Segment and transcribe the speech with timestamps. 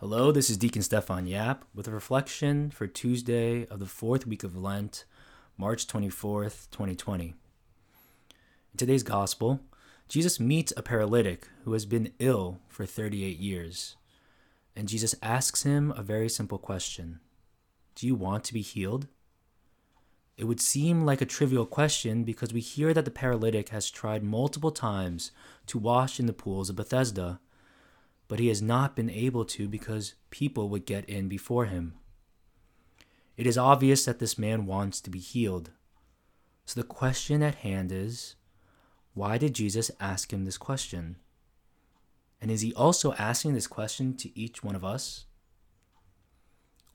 [0.00, 4.42] Hello, this is Deacon Stefan Yap with a reflection for Tuesday of the fourth week
[4.42, 5.04] of Lent,
[5.58, 7.24] March 24th, 2020.
[7.26, 7.34] In
[8.78, 9.60] today's Gospel,
[10.08, 13.96] Jesus meets a paralytic who has been ill for 38 years,
[14.74, 17.20] and Jesus asks him a very simple question
[17.94, 19.06] Do you want to be healed?
[20.38, 24.24] It would seem like a trivial question because we hear that the paralytic has tried
[24.24, 25.30] multiple times
[25.66, 27.38] to wash in the pools of Bethesda
[28.30, 31.94] but he has not been able to because people would get in before him.
[33.36, 35.72] It is obvious that this man wants to be healed.
[36.64, 38.36] So the question at hand is
[39.14, 41.16] why did Jesus ask him this question?
[42.40, 45.24] And is he also asking this question to each one of us?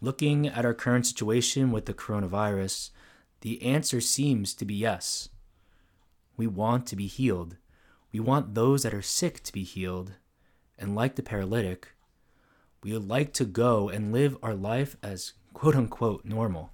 [0.00, 2.90] Looking at our current situation with the coronavirus,
[3.40, 5.30] the answer seems to be yes.
[6.36, 7.56] We want to be healed.
[8.12, 10.12] We want those that are sick to be healed
[10.78, 11.88] and like the paralytic,
[12.82, 16.70] we would like to go and live our life as quote unquote normal.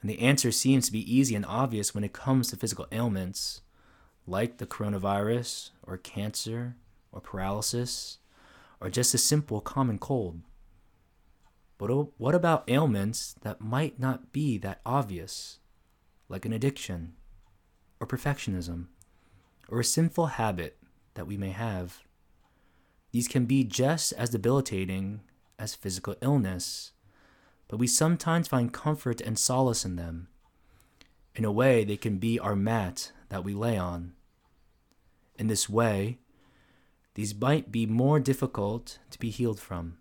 [0.00, 3.62] And the answer seems to be easy and obvious when it comes to physical ailments
[4.26, 6.76] like the coronavirus or cancer
[7.10, 8.18] or paralysis
[8.80, 10.40] or just a simple common cold.
[11.78, 15.58] But what about ailments that might not be that obvious,
[16.28, 17.14] like an addiction
[18.00, 18.86] or perfectionism
[19.68, 20.76] or a sinful habit
[21.14, 22.02] that we may have?
[23.18, 25.22] These can be just as debilitating
[25.58, 26.92] as physical illness,
[27.66, 30.28] but we sometimes find comfort and solace in them.
[31.34, 34.12] In a way, they can be our mat that we lay on.
[35.36, 36.20] In this way,
[37.14, 39.98] these might be more difficult to be healed from.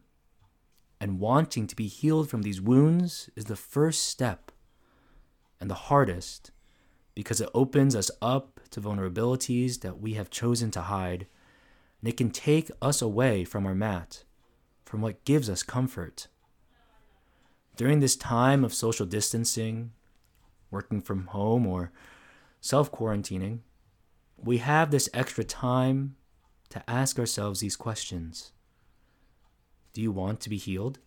[1.01, 4.51] And wanting to be healed from these wounds is the first step
[5.59, 6.51] and the hardest
[7.15, 11.25] because it opens us up to vulnerabilities that we have chosen to hide
[12.01, 14.23] and it can take us away from our mat,
[14.85, 16.27] from what gives us comfort.
[17.75, 19.91] During this time of social distancing,
[20.71, 21.91] working from home, or
[22.61, 23.59] self quarantining,
[24.37, 26.15] we have this extra time
[26.69, 28.51] to ask ourselves these questions
[29.93, 30.99] Do you want to be healed?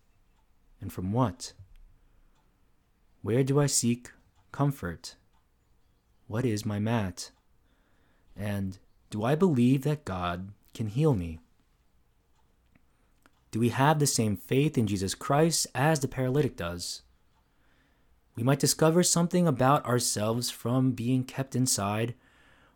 [0.81, 1.53] And from what?
[3.22, 4.11] Where do I seek
[4.51, 5.17] comfort?
[6.27, 7.33] What is my mat?
[8.34, 8.78] And
[9.11, 11.41] do I believe that God can heal me?
[13.51, 17.03] Do we have the same faith in Jesus Christ as the paralytic does?
[18.37, 22.15] We might discover something about ourselves from being kept inside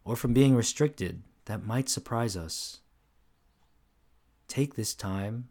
[0.04, 2.80] or from being restricted that might surprise us.
[4.48, 5.48] Take this time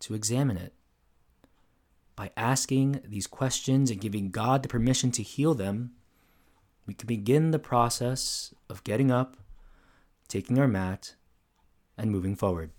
[0.00, 0.72] to examine it.
[2.16, 5.92] By asking these questions and giving God the permission to heal them,
[6.86, 9.36] we can begin the process of getting up,
[10.28, 11.14] taking our mat,
[12.00, 12.70] and moving forward.